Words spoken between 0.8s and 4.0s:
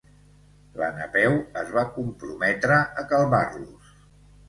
La Napeu es va comprometre a calmar-los.